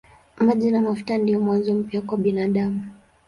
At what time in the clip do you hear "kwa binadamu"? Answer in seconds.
2.01-2.81